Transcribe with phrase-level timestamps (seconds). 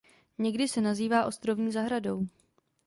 [0.37, 2.27] Někdy se nazývá ostrovní zahradou.